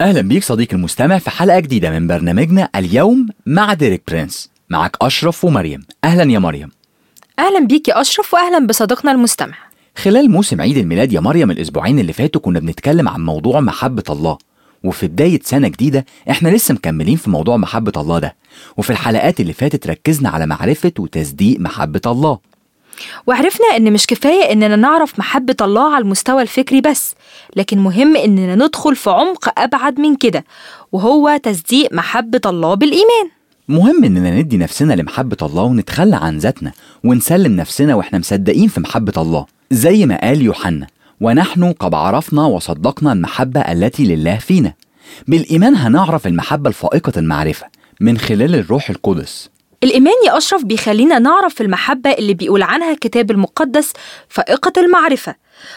أهلا 0.00 0.20
بيك 0.20 0.44
صديقي 0.44 0.76
المستمع 0.76 1.18
في 1.18 1.30
حلقة 1.30 1.60
جديدة 1.60 1.90
من 1.90 2.06
برنامجنا 2.06 2.68
اليوم 2.76 3.28
مع 3.46 3.74
ديريك 3.74 4.02
برينس. 4.08 4.50
معك 4.70 4.96
أشرف 5.02 5.44
ومريم. 5.44 5.82
أهلا 6.04 6.32
يا 6.32 6.38
مريم. 6.38 6.70
أهلا 7.38 7.66
بيك 7.66 7.88
يا 7.88 8.00
أشرف 8.00 8.34
وأهلا 8.34 8.66
بصديقنا 8.66 9.12
المستمع. 9.12 9.54
خلال 9.96 10.30
موسم 10.30 10.60
عيد 10.60 10.76
الميلاد 10.76 11.12
يا 11.12 11.20
مريم 11.20 11.50
الأسبوعين 11.50 11.98
اللي 11.98 12.12
فاتوا 12.12 12.40
كنا 12.40 12.60
بنتكلم 12.60 13.08
عن 13.08 13.24
موضوع 13.24 13.60
محبة 13.60 14.02
الله. 14.10 14.38
وفي 14.84 15.06
بداية 15.06 15.40
سنة 15.44 15.68
جديدة 15.68 16.06
إحنا 16.30 16.48
لسه 16.48 16.74
مكملين 16.74 17.16
في 17.16 17.30
موضوع 17.30 17.56
محبة 17.56 17.92
الله 17.96 18.18
ده. 18.18 18.36
وفي 18.76 18.90
الحلقات 18.90 19.40
اللي 19.40 19.52
فاتت 19.52 19.86
ركزنا 19.86 20.28
على 20.28 20.46
معرفة 20.46 20.92
وتصديق 20.98 21.60
محبة 21.60 22.00
الله. 22.06 22.38
وعرفنا 23.26 23.66
إن 23.76 23.92
مش 23.92 24.06
كفاية 24.06 24.52
إننا 24.52 24.76
نعرف 24.76 25.18
محبة 25.18 25.56
الله 25.60 25.94
على 25.94 26.02
المستوى 26.02 26.42
الفكري 26.42 26.80
بس 26.80 27.14
لكن 27.56 27.78
مهم 27.78 28.16
إننا 28.16 28.54
ندخل 28.54 28.96
في 28.96 29.10
عمق 29.10 29.60
أبعد 29.60 30.00
من 30.00 30.16
كده 30.16 30.44
وهو 30.92 31.40
تصديق 31.42 31.92
محبة 31.92 32.40
الله 32.46 32.74
بالإيمان. 32.74 33.30
مهم 33.68 34.04
إننا 34.04 34.38
ندي 34.40 34.56
نفسنا 34.56 34.92
لمحبة 34.92 35.36
الله 35.42 35.62
ونتخلى 35.62 36.16
عن 36.16 36.38
ذاتنا 36.38 36.72
ونسلم 37.04 37.56
نفسنا 37.56 37.94
وإحنا 37.94 38.18
مصدقين 38.18 38.68
في 38.68 38.80
محبة 38.80 39.12
الله. 39.16 39.46
زي 39.70 40.06
ما 40.06 40.20
قال 40.20 40.42
يوحنا 40.42 40.86
ونحن 41.20 41.72
قد 41.72 41.94
عرفنا 41.94 42.46
وصدقنا 42.46 43.12
المحبة 43.12 43.60
التي 43.60 44.04
لله 44.04 44.36
فينا. 44.36 44.74
بالإيمان 45.28 45.76
هنعرف 45.76 46.26
المحبة 46.26 46.68
الفائقة 46.68 47.12
المعرفة 47.16 47.66
من 48.00 48.18
خلال 48.18 48.54
الروح 48.54 48.90
القدس. 48.90 49.50
الإيمان 49.84 50.14
يا 50.26 50.36
أشرف 50.38 50.64
بيخلينا 50.64 51.18
نعرف 51.18 51.60
المحبة 51.60 52.10
اللي 52.10 52.34
بيقول 52.34 52.62
عنها 52.62 52.90
الكتاب 52.92 53.30
المقدس 53.30 53.92
فائقة 54.28 54.72
المعرفة 54.80 55.34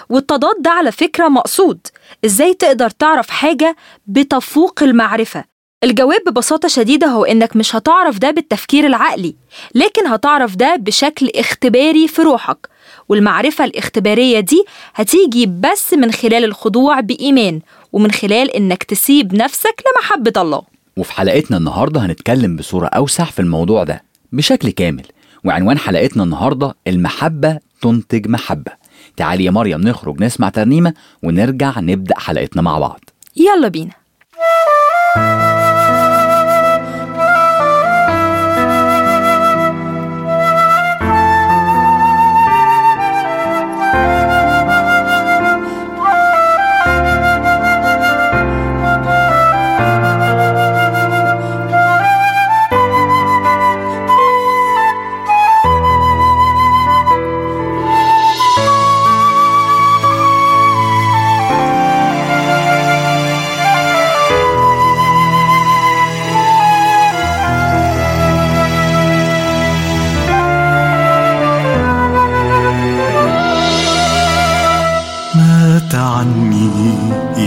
والتضاد 0.10 0.56
ده 0.60 0.70
على 0.70 0.92
فكرة 0.92 1.28
مقصود. 1.28 1.80
إزاي 2.26 2.54
تقدر 2.54 2.90
تعرف 2.90 3.30
حاجة 3.30 3.76
بتفوق 4.08 4.84
المعرفة؟ 4.84 5.44
الجواب 5.84 6.20
ببساطة 6.28 6.68
شديدة 6.68 7.08
هو 7.08 7.26
إنك 7.26 7.56
مش 7.56 7.76
هتعرف 7.76 8.18
ده 8.18 8.32
بالتفكير 8.32 8.86
العقلي 8.86 9.36
لكن 9.76 10.08
هتعرف 10.08 10.56
ده 10.56 10.76
بشكل 10.76 11.30
اختباري 11.36 12.08
في 12.08 12.22
روحك. 12.22 12.68
والمعرفة 13.10 13.66
الاختبارية 13.66 14.40
دي 14.40 14.64
هتيجي 14.96 15.46
بس 15.46 15.94
من 15.94 16.12
خلال 16.12 16.44
الخضوع 16.44 17.00
بإيمان 17.00 17.62
ومن 17.94 18.12
خلال 18.12 18.52
إنك 18.52 18.84
تسيب 18.84 19.36
نفسك 19.36 19.84
لمحبة 19.88 20.42
الله. 20.42 20.73
وفي 20.98 21.14
حلقتنا 21.14 21.58
النهاردة 21.58 22.06
هنتكلم 22.06 22.56
بصورة 22.56 22.88
أوسع 22.88 23.24
في 23.24 23.40
الموضوع 23.40 23.84
ده 23.84 24.04
بشكل 24.32 24.70
كامل. 24.70 25.06
وعنوان 25.44 25.78
حلقتنا 25.78 26.24
النهاردة 26.24 26.76
المحبة 26.88 27.60
تنتج 27.82 28.28
محبة. 28.28 28.72
تعالي 29.18 29.44
يا 29.44 29.52
مريم 29.52 29.82
نخرج 29.82 30.24
نسمع 30.24 30.50
ترنيمة 30.50 30.94
ونرجع 31.24 31.80
نبدأ 31.80 32.20
حلقتنا 32.20 32.62
مع 32.62 32.80
بعض. 32.80 33.00
يلا 33.36 33.68
بينا. 33.68 33.94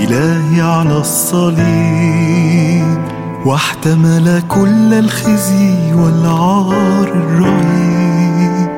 إلهي 0.07 0.61
على 0.61 0.99
الصليب 0.99 2.99
واحتمل 3.47 4.43
كل 4.49 4.95
الخزي 4.95 5.95
والعار 5.95 7.09
الرهيب. 7.09 8.69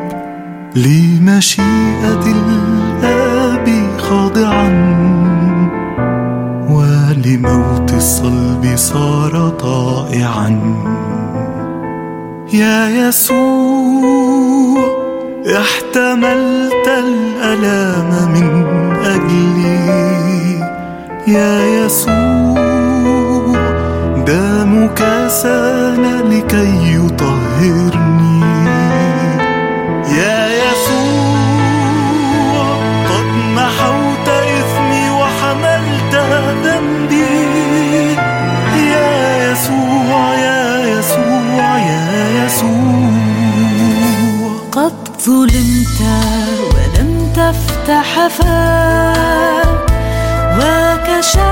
لمشيئة 0.77 2.25
الآب 2.27 3.69
خاضعا 3.99 4.69
ولموت 6.71 7.93
الصلب 7.93 8.73
صار 8.75 9.49
طائعا. 9.49 10.61
يا 12.53 12.89
يسوع 12.89 14.79
احتملت 15.47 16.89
الألام 16.89 18.33
من 18.33 18.67
أجلي. 19.05 20.38
يا 21.29 21.85
يسوع 21.85 22.59
دمك 24.27 25.01
سال 25.29 26.03
لكي 26.31 26.95
يطهرني. 26.95 28.41
يا 30.19 30.49
يسوع 30.65 31.79
قد 33.09 33.29
محوت 33.57 34.29
إثمي 34.29 35.05
وحملت 35.11 36.15
ذنبي. 36.65 38.17
يا 38.93 39.53
يسوع 39.53 40.35
يا 40.35 40.63
يسوع 40.99 41.79
يا 41.79 42.45
يسوع. 42.45 43.09
قد 44.73 44.97
ظلمت 45.27 46.01
ولم 46.73 47.11
تفتح 47.37 48.09
فاك. 48.29 49.88
בבקשה 50.59 51.48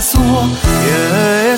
يا 0.00 0.04
يسوع 0.04 0.46
يا 0.88 1.54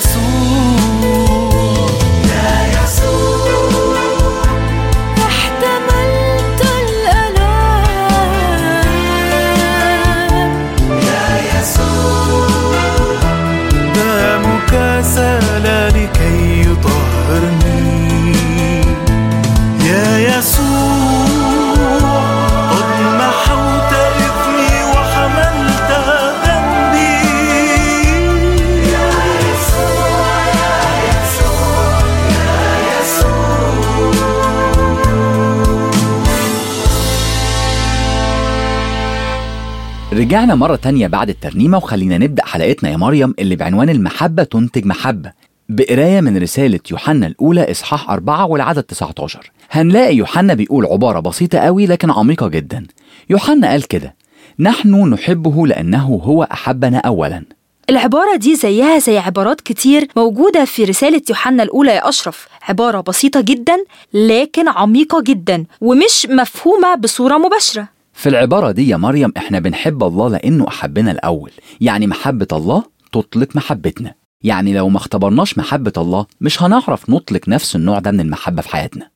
رجعنا 40.33 40.55
مرة 40.55 40.75
تانية 40.75 41.07
بعد 41.07 41.29
الترنيمة 41.29 41.77
وخلينا 41.77 42.17
نبدأ 42.17 42.45
حلقتنا 42.45 42.89
يا 42.89 42.97
مريم 42.97 43.33
اللي 43.39 43.55
بعنوان 43.55 43.89
المحبة 43.89 44.43
تنتج 44.43 44.85
محبة 44.85 45.31
بقراية 45.69 46.21
من 46.21 46.37
رسالة 46.37 46.79
يوحنا 46.91 47.27
الأولى 47.27 47.71
إصحاح 47.71 48.09
أربعة 48.09 48.45
والعدد 48.45 48.83
19 48.83 49.51
هنلاقي 49.71 50.15
يوحنا 50.15 50.53
بيقول 50.53 50.85
عبارة 50.85 51.19
بسيطة 51.19 51.59
قوي 51.59 51.85
لكن 51.85 52.11
عميقة 52.11 52.47
جدا. 52.47 52.85
يوحنا 53.29 53.69
قال 53.69 53.87
كده 53.87 54.15
نحن 54.59 55.09
نحبه 55.09 55.67
لأنه 55.67 56.05
هو 56.23 56.43
أحبنا 56.43 56.97
أولا. 56.97 57.43
العبارة 57.89 58.35
دي 58.35 58.55
زيها 58.55 58.99
زي 58.99 59.17
عبارات 59.17 59.61
كتير 59.61 60.07
موجودة 60.15 60.65
في 60.65 60.83
رسالة 60.83 61.21
يوحنا 61.29 61.63
الأولى 61.63 61.91
يا 61.91 62.09
أشرف. 62.09 62.47
عبارة 62.69 63.01
بسيطة 63.01 63.41
جدا 63.41 63.75
لكن 64.13 64.67
عميقة 64.69 65.21
جدا 65.21 65.65
ومش 65.81 66.27
مفهومة 66.29 66.95
بصورة 66.95 67.37
مباشرة. 67.37 67.87
في 68.13 68.29
العبارة 68.29 68.71
دي 68.71 68.89
يا 68.89 68.97
مريم 68.97 69.31
إحنا 69.37 69.59
بنحب 69.59 70.03
الله 70.03 70.27
لأنه 70.29 70.67
أحبنا 70.67 71.11
الأول. 71.11 71.51
يعني 71.81 72.07
محبة 72.07 72.47
الله 72.51 72.83
تطلق 73.11 73.55
محبتنا. 73.55 74.13
يعني 74.43 74.73
لو 74.73 74.89
ما 74.89 74.97
اختبرناش 74.97 75.57
محبة 75.57 75.93
الله 75.97 76.25
مش 76.41 76.63
هنعرف 76.63 77.09
نطلق 77.09 77.49
نفس 77.49 77.75
النوع 77.75 77.99
ده 77.99 78.11
من 78.11 78.19
المحبة 78.19 78.61
في 78.61 78.69
حياتنا. 78.69 79.09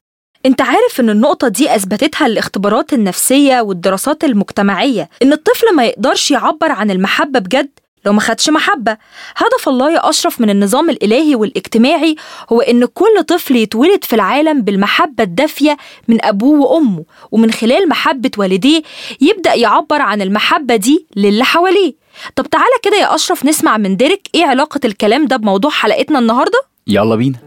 انت 0.46 0.62
عارف 0.62 1.00
إن 1.00 1.10
النقطة 1.10 1.48
دي 1.48 1.76
أثبتتها 1.76 2.26
الاختبارات 2.28 2.94
النفسية 2.94 3.62
والدراسات 3.62 4.24
المجتمعية 4.24 5.10
إن 5.24 5.34
الطفل 5.34 5.76
ما 5.76 5.86
يقدرش 5.86 6.32
يعبر 6.32 6.72
عن 6.72 6.92
المحبة 6.92 7.40
بجد 7.40 7.70
لو 8.08 8.14
ما 8.14 8.22
خدش 8.22 8.50
محبة. 8.50 8.98
هدف 9.36 9.70
الله 9.70 9.92
يا 9.92 10.10
أشرف 10.10 10.42
من 10.42 10.50
النظام 10.50 10.90
الإلهي 10.90 11.36
والاجتماعي 11.36 12.16
هو 12.52 12.62
إن 12.62 12.86
كل 12.86 13.24
طفل 13.28 13.56
يتولد 13.56 14.04
في 14.04 14.14
العالم 14.16 14.62
بالمحبة 14.62 15.24
الدافية 15.24 15.78
من 16.08 16.26
أبوه 16.26 16.60
وأمه 16.60 17.04
ومن 17.32 17.52
خلال 17.52 17.90
محبة 17.90 18.32
والديه 18.38 18.82
يبدأ 19.22 19.54
يعبر 19.54 20.02
عن 20.02 20.22
المحبة 20.22 20.76
دي 20.76 21.08
للي 21.16 21.44
حواليه. 21.44 21.94
طب 22.36 22.48
تعالى 22.50 22.76
كده 22.84 22.98
يا 22.98 23.16
أشرف 23.16 23.46
نسمع 23.46 23.78
من 23.78 23.98
ديريك 23.98 24.28
إيه 24.36 24.46
علاقة 24.46 24.80
الكلام 24.86 25.26
ده 25.26 25.38
بموضوع 25.38 25.72
حلقتنا 25.72 26.20
النهاردة؟ 26.20 26.60
يلا 26.88 27.16
بينا. 27.16 27.38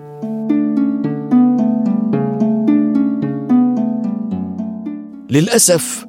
للأسف 5.30 6.06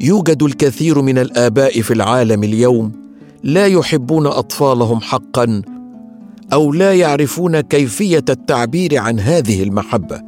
يوجد 0.00 0.42
الكثير 0.42 1.02
من 1.02 1.18
الآباء 1.18 1.80
في 1.80 1.90
العالم 1.94 2.44
اليوم 2.44 3.03
لا 3.44 3.66
يحبون 3.66 4.26
أطفالهم 4.26 5.00
حقا 5.00 5.62
أو 6.52 6.72
لا 6.72 6.94
يعرفون 6.94 7.60
كيفية 7.60 8.24
التعبير 8.28 8.98
عن 8.98 9.20
هذه 9.20 9.62
المحبة. 9.62 10.20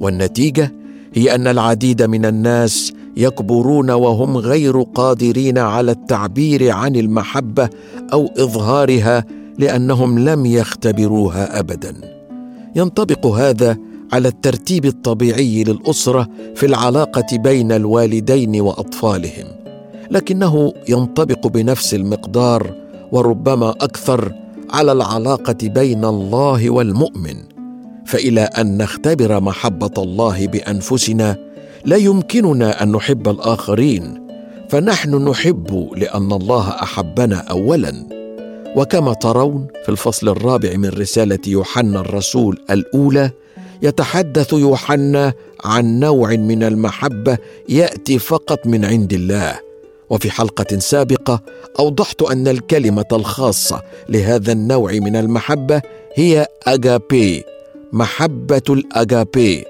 والنتيجة 0.00 0.72
هي 1.14 1.34
أن 1.34 1.46
العديد 1.46 2.02
من 2.02 2.24
الناس 2.24 2.92
يكبرون 3.16 3.90
وهم 3.90 4.36
غير 4.36 4.82
قادرين 4.82 5.58
على 5.58 5.90
التعبير 5.90 6.70
عن 6.70 6.96
المحبة 6.96 7.68
أو 8.12 8.30
إظهارها 8.38 9.24
لأنهم 9.58 10.18
لم 10.18 10.46
يختبروها 10.46 11.60
ابدا. 11.60 11.94
ينطبق 12.76 13.26
هذا 13.26 13.76
على 14.12 14.28
الترتيب 14.28 14.84
الطبيعي 14.84 15.64
للأسرة 15.64 16.28
في 16.54 16.66
العلاقة 16.66 17.36
بين 17.38 17.72
الوالدين 17.72 18.60
وأطفالهم. 18.60 19.61
لكنه 20.12 20.72
ينطبق 20.88 21.46
بنفس 21.46 21.94
المقدار 21.94 22.74
وربما 23.12 23.70
أكثر 23.70 24.32
على 24.70 24.92
العلاقة 24.92 25.56
بين 25.62 26.04
الله 26.04 26.70
والمؤمن 26.70 27.36
فإلى 28.06 28.40
أن 28.40 28.76
نختبر 28.76 29.40
محبة 29.40 29.90
الله 29.98 30.46
بأنفسنا 30.46 31.36
لا 31.84 31.96
يمكننا 31.96 32.82
أن 32.82 32.92
نحب 32.92 33.28
الآخرين 33.28 34.26
فنحن 34.68 35.28
نحب 35.28 35.90
لأن 35.96 36.32
الله 36.32 36.68
أحبنا 36.68 37.36
اولا. 37.36 38.22
وكما 38.76 39.12
ترون 39.12 39.66
في 39.82 39.88
الفصل 39.88 40.28
الرابع 40.28 40.76
من 40.76 40.88
رسالة 40.88 41.38
يوحنا 41.46 42.00
الرسول 42.00 42.58
الأولى 42.70 43.30
يتحدث 43.82 44.52
يوحنا 44.52 45.32
عن 45.64 46.00
نوع 46.00 46.30
من 46.30 46.62
المحبة 46.62 47.38
يأتي 47.68 48.18
فقط 48.18 48.66
من 48.66 48.84
عند 48.84 49.12
الله. 49.12 49.71
وفي 50.12 50.30
حلقة 50.30 50.78
سابقة 50.78 51.40
أوضحت 51.78 52.22
أن 52.22 52.48
الكلمة 52.48 53.04
الخاصة 53.12 53.82
لهذا 54.08 54.52
النوع 54.52 54.92
من 54.92 55.16
المحبة 55.16 55.82
هي 56.14 56.46
اجابي 56.66 57.44
محبة 57.92 58.62
الاجابي 58.70 59.64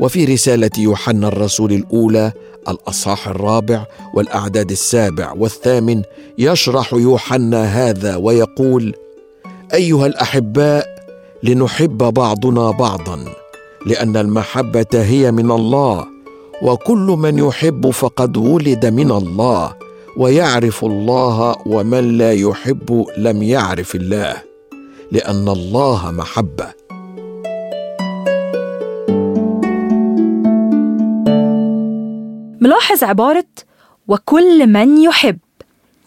وفي 0.00 0.24
رسالة 0.24 0.70
يوحنا 0.78 1.28
الرسول 1.28 1.72
الأولى 1.72 2.32
الأصحاح 2.68 3.28
الرابع 3.28 3.86
والأعداد 4.14 4.70
السابع 4.70 5.32
والثامن 5.32 6.02
يشرح 6.38 6.92
يوحنا 6.92 7.64
هذا 7.64 8.16
ويقول 8.16 8.94
أيها 9.74 10.06
الأحباء 10.06 10.86
لنحب 11.42 11.98
بعضنا 11.98 12.70
بعضا 12.70 13.24
لأن 13.86 14.16
المحبة 14.16 14.86
هي 14.94 15.32
من 15.32 15.50
الله 15.50 16.11
وكل 16.62 17.16
من 17.18 17.38
يحب 17.38 17.90
فقد 17.90 18.36
ولد 18.36 18.86
من 18.86 19.10
الله 19.10 19.74
ويعرف 20.16 20.84
الله 20.84 21.56
ومن 21.66 22.18
لا 22.18 22.32
يحب 22.32 23.06
لم 23.18 23.42
يعرف 23.42 23.94
الله 23.94 24.42
لأن 25.12 25.48
الله 25.48 26.10
محبة 26.10 26.72
ملاحظ 32.60 33.04
عبارة 33.04 33.44
وكل 34.08 34.66
من 34.66 34.98
يحب 34.98 35.38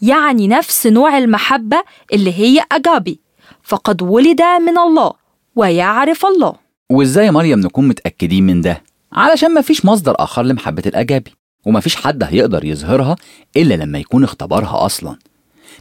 يعني 0.02 0.48
نفس 0.48 0.86
نوع 0.86 1.18
المحبة 1.18 1.82
اللي 2.12 2.32
هي 2.32 2.64
أجابي 2.72 3.20
فقد 3.62 4.02
ولد 4.02 4.42
من 4.42 4.78
الله 4.78 5.12
ويعرف 5.56 6.26
الله 6.26 6.54
وإزاي 6.90 7.26
يا 7.26 7.30
مريم 7.30 7.58
نكون 7.60 7.88
متأكدين 7.88 8.46
من 8.46 8.60
ده؟ 8.60 8.82
علشان 9.16 9.54
مفيش 9.54 9.84
مصدر 9.84 10.14
آخر 10.18 10.42
لمحبة 10.42 10.82
الأجابي 10.86 11.30
ومفيش 11.66 11.96
حد 11.96 12.22
هيقدر 12.22 12.64
يظهرها 12.64 13.16
إلا 13.56 13.74
لما 13.74 13.98
يكون 13.98 14.24
اختبرها 14.24 14.86
أصلا. 14.86 15.18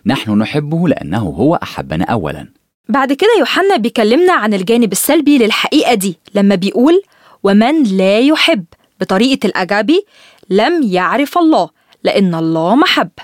نحن 0.05 0.31
نحبه 0.37 0.87
لأنه 0.87 1.19
هو 1.19 1.55
أحبنا 1.63 2.05
أولا. 2.05 2.47
بعد 2.89 3.13
كده 3.13 3.29
يوحنا 3.39 3.77
بيكلمنا 3.77 4.33
عن 4.33 4.53
الجانب 4.53 4.91
السلبي 4.91 5.37
للحقيقة 5.37 5.93
دي 5.93 6.17
لما 6.35 6.55
بيقول 6.55 7.01
ومن 7.43 7.83
لا 7.83 8.19
يحب 8.19 8.65
بطريقة 9.01 9.47
الأجابي 9.47 10.05
لم 10.49 10.83
يعرف 10.83 11.37
الله 11.37 11.69
لأن 12.03 12.35
الله 12.35 12.75
محبة 12.75 13.23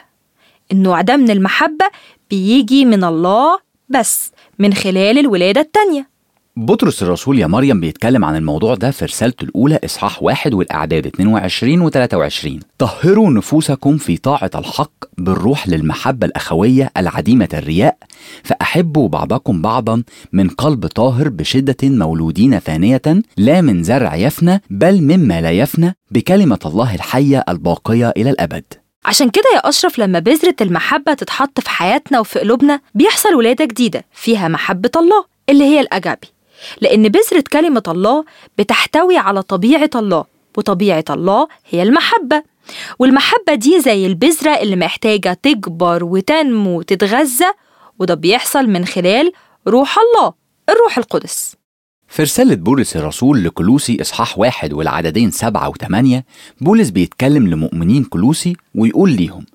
النوع 0.72 1.02
ده 1.02 1.18
من 1.18 1.30
المحبة 1.32 1.86
بيجي 2.30 2.86
من 2.86 3.04
الله 3.04 3.60
بس 3.90 4.32
من 4.60 4.74
خلال 4.74 5.20
الولادة 5.20 5.62
التانية. 5.62 6.11
بطرس 6.56 7.04
الرسول 7.04 7.40
يا 7.40 7.48
مريم 7.48 7.80
بيتكلم 7.80 8.26
عن 8.26 8.36
الموضوع 8.36 8.76
ده 8.76 8.92
في 8.92 9.06
رسالته 9.06 9.44
الأولى 9.44 9.80
إصحاح 9.86 10.24
واحد 10.24 10.54
والأعداد 10.54 11.08
22 11.08 11.82
و 11.82 11.90
23 11.90 12.60
طهروا 12.78 13.30
نفوسكم 13.32 13.98
في 13.98 14.18
طاعة 14.18 14.52
الحق 14.56 14.92
بالروح 15.18 15.68
للمحبة 15.68 16.28
الأخوية 16.28 16.92
العديمة 16.98 17.50
الرياء 17.54 17.98
فأحبوا 18.44 19.10
بعضكم 19.10 19.62
بعضا 19.62 20.04
من 20.34 20.50
قلب 20.50 20.88
طاهر 20.88 21.30
بشدة 21.30 21.76
مولودين 21.84 22.60
ثانية 22.60 23.02
لا 23.38 23.62
من 23.62 23.84
زرع 23.84 24.16
يفنى 24.16 24.62
بل 24.70 25.02
مما 25.02 25.42
لا 25.42 25.52
يفنى 25.52 25.96
بكلمة 26.12 26.60
الله 26.66 26.96
الحية 26.96 27.44
الباقية 27.50 28.14
إلى 28.18 28.30
الأبد. 28.30 28.64
عشان 29.06 29.30
كده 29.30 29.44
يا 29.56 29.70
أشرف 29.70 30.00
لما 30.00 30.20
بذرة 30.20 30.56
المحبة 30.62 31.14
تتحط 31.14 31.60
في 31.60 31.70
حياتنا 31.70 32.20
وفي 32.20 32.40
قلوبنا 32.40 32.80
بيحصل 32.96 33.36
ولادة 33.36 33.66
جديدة 33.66 34.06
فيها 34.14 34.48
محبة 34.48 34.92
الله 34.96 35.26
اللي 35.50 35.64
هي 35.64 35.80
الأجابي. 35.80 36.28
لأن 36.82 37.10
بذرة 37.10 37.44
كلمة 37.54 37.84
الله 37.88 38.26
بتحتوي 38.58 39.18
على 39.18 39.42
طبيعة 39.42 39.90
الله 39.96 40.26
وطبيعة 40.58 41.06
الله 41.10 41.48
هي 41.70 41.84
المحبة. 41.84 42.44
والمحبة 43.00 43.54
دي 43.54 43.80
زي 43.82 44.06
البذرة 44.06 44.52
اللي 44.52 44.76
محتاجة 44.76 45.40
تكبر 45.44 46.04
وتنمو 46.04 46.80
وتتغذى 46.80 47.52
وده 48.00 48.14
بيحصل 48.14 48.68
من 48.68 48.86
خلال 48.86 49.32
روح 49.68 49.96
الله 50.00 50.34
الروح 50.70 50.98
القدس. 50.98 51.56
في 52.08 52.24
رسالة 52.24 52.56
بولس 52.56 52.96
الرسول 52.98 53.44
لكلوسي 53.44 53.98
إصحاح 54.02 54.40
واحد 54.40 54.74
والعددين 54.74 55.32
سبعة 55.32 55.70
وثمانية 55.70 56.26
بولس 56.62 56.90
بيتكلم 56.90 57.48
لمؤمنين 57.48 58.04
كلوسي 58.04 58.56
ويقول 58.76 59.10
ليهم 59.12 59.46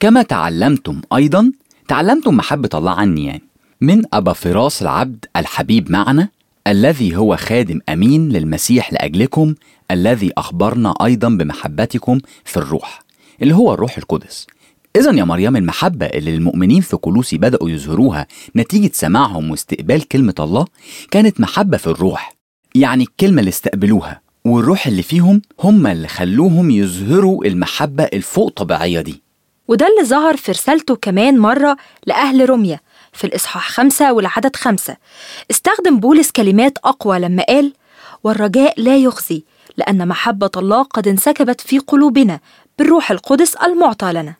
كما 0.00 0.22
تعلمتم 0.22 1.00
أيضا 1.16 1.52
تعلمتم 1.88 2.36
محبة 2.36 2.68
الله 2.74 2.90
عني 2.92 3.26
يعني 3.26 3.42
من 3.80 4.02
أبا 4.14 4.32
فراس 4.32 4.82
العبد 4.82 5.24
الحبيب 5.36 5.90
معنا 5.90 6.28
الذي 6.66 7.16
هو 7.16 7.36
خادم 7.36 7.80
أمين 7.88 8.28
للمسيح 8.28 8.92
لأجلكم 8.92 9.54
الذي 9.90 10.32
أخبرنا 10.38 10.94
أيضا 11.04 11.28
بمحبتكم 11.28 12.20
في 12.44 12.56
الروح 12.56 13.02
اللي 13.42 13.54
هو 13.54 13.74
الروح 13.74 13.98
القدس. 13.98 14.46
إذا 14.96 15.12
يا 15.12 15.24
مريم 15.24 15.56
المحبة 15.56 16.06
اللي 16.06 16.34
المؤمنين 16.34 16.80
في 16.80 16.96
كلوسي 16.96 17.38
بدأوا 17.38 17.70
يظهروها 17.70 18.26
نتيجة 18.56 18.90
سماعهم 18.94 19.50
واستقبال 19.50 20.08
كلمة 20.08 20.34
الله 20.40 20.66
كانت 21.10 21.40
محبة 21.40 21.76
في 21.76 21.86
الروح 21.86 22.32
يعني 22.74 23.02
الكلمة 23.04 23.40
اللي 23.40 23.48
استقبلوها 23.48 24.20
والروح 24.44 24.86
اللي 24.86 25.02
فيهم 25.02 25.42
هم 25.60 25.86
اللي 25.86 26.08
خلوهم 26.08 26.70
يظهروا 26.70 27.44
المحبة 27.44 28.04
الفوق 28.04 28.50
طبيعية 28.50 29.00
دي. 29.00 29.22
وده 29.68 29.86
اللي 29.86 30.08
ظهر 30.08 30.36
في 30.36 30.52
رسالته 30.52 30.96
كمان 30.96 31.38
مرة 31.38 31.76
لأهل 32.06 32.48
روميا 32.50 32.80
في 33.12 33.24
الإصحاح 33.24 33.68
خمسة 33.68 34.12
والعدد 34.12 34.56
خمسة. 34.56 34.96
استخدم 35.50 36.00
بولس 36.00 36.30
كلمات 36.30 36.78
أقوى 36.84 37.18
لما 37.18 37.42
قال 37.42 37.72
والرجاء 38.24 38.80
لا 38.80 38.96
يخزي 38.96 39.42
لأن 39.76 40.08
محبة 40.08 40.50
الله 40.56 40.82
قد 40.82 41.08
انسكبت 41.08 41.60
في 41.60 41.78
قلوبنا 41.78 42.40
بالروح 42.78 43.10
القدس 43.10 43.54
المعطى 43.54 44.12
لنا. 44.12 44.34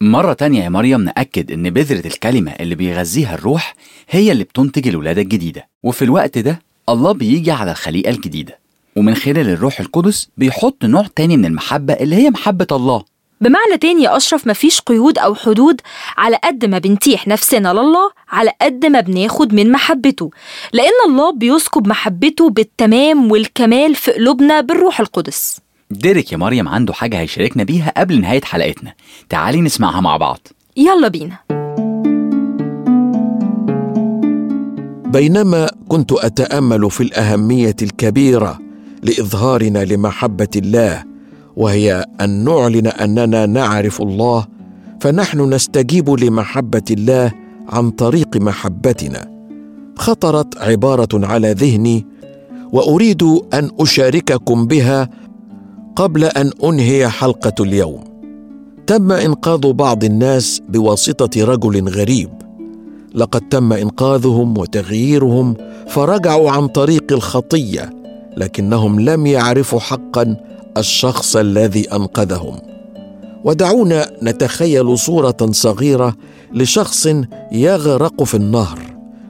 مرة 0.00 0.32
تانية 0.32 0.64
يا 0.64 0.68
مريم 0.68 1.00
نأكد 1.00 1.52
إن 1.52 1.70
بذرة 1.70 2.06
الكلمة 2.06 2.50
اللي 2.50 2.74
بيغذيها 2.74 3.34
الروح 3.34 3.74
هي 4.08 4.32
اللي 4.32 4.44
بتنتج 4.44 4.88
الولادة 4.88 5.22
الجديدة. 5.22 5.68
وفي 5.82 6.02
الوقت 6.02 6.38
ده 6.38 6.60
الله 6.88 7.12
بيجي 7.12 7.50
على 7.50 7.70
الخليقة 7.70 8.10
الجديدة. 8.10 8.58
ومن 8.96 9.14
خلال 9.14 9.48
الروح 9.48 9.80
القدس 9.80 10.28
بيحط 10.36 10.84
نوع 10.84 11.06
تاني 11.16 11.36
من 11.36 11.44
المحبة 11.44 11.94
اللي 11.94 12.16
هي 12.16 12.30
محبة 12.30 12.66
الله. 12.72 13.04
بمعنى 13.40 13.78
تاني 13.80 14.02
يا 14.02 14.16
أشرف 14.16 14.46
مفيش 14.46 14.80
قيود 14.80 15.18
أو 15.18 15.34
حدود 15.34 15.80
على 16.16 16.38
قد 16.44 16.64
ما 16.64 16.78
بنتيح 16.78 17.28
نفسنا 17.28 17.72
لله 17.72 18.10
على 18.30 18.52
قد 18.62 18.86
ما 18.86 19.00
بناخد 19.00 19.54
من 19.54 19.72
محبته. 19.72 20.30
لأن 20.72 21.08
الله 21.08 21.32
بيسكب 21.32 21.88
محبته 21.88 22.50
بالتمام 22.50 23.32
والكمال 23.32 23.94
في 23.94 24.12
قلوبنا 24.12 24.60
بالروح 24.60 25.00
القدس. 25.00 25.58
ديريك 25.90 26.32
يا 26.32 26.36
مريم 26.36 26.68
عنده 26.68 26.92
حاجة 26.92 27.20
هيشاركنا 27.20 27.64
بيها 27.64 27.92
قبل 27.96 28.20
نهاية 28.20 28.40
حلقتنا. 28.44 28.94
تعالي 29.28 29.60
نسمعها 29.60 30.00
مع 30.00 30.16
بعض. 30.16 30.48
يلا 30.76 31.08
بينا. 31.08 31.38
بينما 35.06 35.70
كنت 35.88 36.12
أتأمل 36.12 36.90
في 36.90 37.02
الأهمية 37.02 37.76
الكبيرة 37.82 38.58
لإظهارنا 39.02 39.84
لمحبة 39.84 40.48
الله 40.56 41.15
وهي 41.56 42.04
أن 42.20 42.44
نعلن 42.44 42.86
أننا 42.86 43.46
نعرف 43.46 44.02
الله 44.02 44.46
فنحن 45.00 45.54
نستجيب 45.54 46.10
لمحبة 46.10 46.82
الله 46.90 47.32
عن 47.68 47.90
طريق 47.90 48.36
محبتنا. 48.36 49.30
خطرت 49.96 50.58
عبارة 50.58 51.26
على 51.26 51.52
ذهني 51.52 52.06
وأريد 52.72 53.22
أن 53.54 53.70
أشارككم 53.80 54.66
بها 54.66 55.08
قبل 55.96 56.24
أن 56.24 56.50
أنهي 56.64 57.08
حلقة 57.08 57.64
اليوم. 57.64 58.04
تم 58.86 59.12
إنقاذ 59.12 59.72
بعض 59.72 60.04
الناس 60.04 60.62
بواسطة 60.68 61.44
رجل 61.44 61.88
غريب. 61.88 62.30
لقد 63.14 63.40
تم 63.40 63.72
إنقاذهم 63.72 64.58
وتغييرهم 64.58 65.54
فرجعوا 65.88 66.50
عن 66.50 66.68
طريق 66.68 67.12
الخطية 67.12 67.90
لكنهم 68.36 69.00
لم 69.00 69.26
يعرفوا 69.26 69.80
حقا 69.80 70.36
الشخص 70.76 71.36
الذي 71.36 71.92
أنقذهم. 71.92 72.58
ودعونا 73.44 74.10
نتخيل 74.22 74.98
صورة 74.98 75.36
صغيرة 75.50 76.16
لشخص 76.54 77.08
يغرق 77.52 78.22
في 78.22 78.34
النهر. 78.34 78.78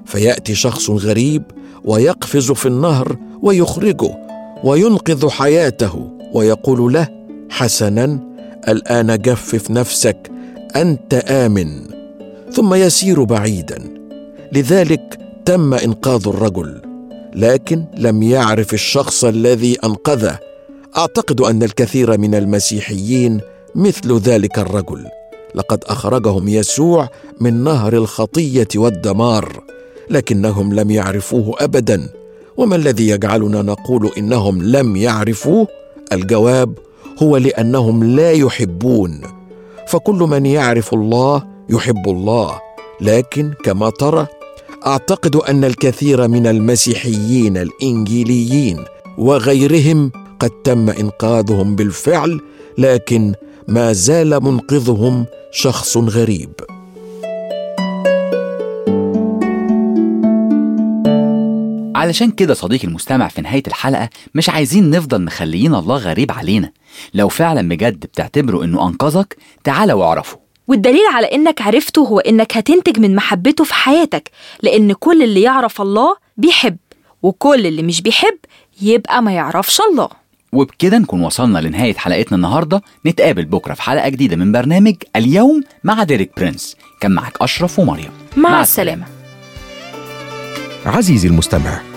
فيأتي 0.05 0.55
شخص 0.55 0.91
غريب 0.91 1.43
ويقفز 1.85 2.53
في 2.53 2.67
النهر 2.67 3.17
ويخرجه 3.43 4.17
وينقذ 4.65 5.29
حياته 5.29 6.11
ويقول 6.33 6.93
له 6.93 7.09
حسنا 7.50 8.21
الآن 8.69 9.19
جفف 9.19 9.71
نفسك 9.71 10.31
أنت 10.76 11.15
آمن. 11.15 11.83
ثم 12.53 12.75
يسير 12.75 13.25
بعيدا. 13.25 13.79
لذلك 14.53 15.19
تم 15.45 15.75
إنقاذ 15.75 16.29
الرجل 16.29 16.83
لكن 17.35 17.85
لم 17.99 18.23
يعرف 18.23 18.75
الشخص 18.75 19.25
الذي 19.25 19.76
أنقذه. 19.85 20.38
أعتقد 20.97 21.41
أن 21.41 21.62
الكثير 21.62 22.19
من 22.19 22.35
المسيحيين 22.35 23.41
مثل 23.75 24.19
ذلك 24.19 24.59
الرجل. 24.59 25.05
لقد 25.55 25.85
أخرجهم 25.85 26.49
يسوع 26.49 27.09
من 27.41 27.65
نهر 27.65 27.93
الخطية 27.93 28.69
والدمار 28.76 29.62
لكنهم 30.11 30.75
لم 30.75 30.91
يعرفوه 30.91 31.55
ابدا. 31.59 32.09
وما 32.57 32.76
الذي 32.76 33.09
يجعلنا 33.09 33.62
نقول 33.62 34.11
إنهم 34.19 34.62
لم 34.62 34.97
يعرفوه؟ 34.97 35.69
الجواب 36.12 36.79
هو 37.23 37.37
لأنهم 37.37 38.05
لا 38.05 38.33
يحبون. 38.33 39.21
فكل 39.88 40.19
من 40.19 40.47
يعرف 40.47 40.95
الله 40.95 41.45
يحب 41.71 42.09
الله. 42.09 42.61
لكن 43.00 43.53
كما 43.65 43.91
ترى 43.91 44.26
أعتقد 44.87 45.37
أن 45.37 45.65
الكثير 45.65 46.29
من 46.29 46.47
المسيحيين 46.47 47.57
الإنجيليين 47.57 48.85
وغيرهم 49.19 50.12
قد 50.40 50.50
تم 50.50 50.90
إنقاذهم 50.90 51.76
بالفعل 51.76 52.40
لكن 52.78 53.35
ما 53.69 53.93
زال 53.93 54.45
منقذهم 54.45 55.26
شخص 55.52 55.97
غريب. 55.97 56.50
علشان 61.97 62.31
كده 62.31 62.55
صديقي 62.55 62.88
المستمع 62.88 63.28
في 63.28 63.43
نهاية 63.43 63.62
الحلقة 63.66 64.09
مش 64.35 64.49
عايزين 64.49 64.90
نفضل 64.90 65.23
مخليين 65.25 65.75
الله 65.75 65.97
غريب 65.97 66.33
علينا. 66.33 66.73
لو 67.14 67.28
فعلا 67.28 67.69
بجد 67.69 67.99
بتعتبره 68.07 68.64
إنه 68.64 68.87
أنقذك 68.88 69.37
تعالى 69.64 69.93
واعرفه. 69.93 70.38
والدليل 70.69 71.07
على 71.14 71.26
إنك 71.26 71.62
عرفته 71.62 72.02
هو 72.02 72.19
إنك 72.19 72.57
هتنتج 72.57 72.99
من 72.99 73.14
محبته 73.14 73.64
في 73.64 73.75
حياتك 73.75 74.31
لأن 74.62 74.93
كل 74.93 75.23
اللي 75.23 75.43
يعرف 75.43 75.81
الله 75.81 76.16
بيحب 76.37 76.76
وكل 77.23 77.66
اللي 77.66 77.83
مش 77.83 78.02
بيحب 78.02 78.38
يبقى 78.83 79.23
ما 79.23 79.33
يعرفش 79.33 79.81
الله. 79.93 80.09
وبكده 80.53 80.99
نكون 80.99 81.21
وصلنا 81.21 81.59
لنهاية 81.59 81.95
حلقتنا 81.95 82.37
النهاردة. 82.37 82.83
نتقابل 83.07 83.45
بكرة 83.45 83.75
في 83.75 83.83
حلقة 83.83 84.09
جديدة 84.09 84.37
من 84.37 84.53
برنامج 84.53 84.95
اليوم 85.17 85.62
مع 85.85 86.03
ديريك 86.03 86.31
برنس. 86.37 86.76
كان 87.00 87.11
معك 87.11 87.43
أشرف 87.43 87.79
ومريم. 87.79 88.11
مع, 88.37 88.62
السلامة. 88.62 89.07
عزيزي 90.87 91.29
المستمع 91.29 91.81